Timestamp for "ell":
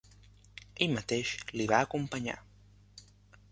0.85-0.95